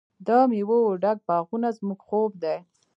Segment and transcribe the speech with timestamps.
[0.25, 2.57] د میوو ډک باغونه زموږ خوب دی.